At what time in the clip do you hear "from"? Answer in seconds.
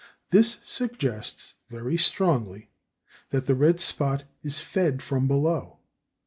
5.03-5.27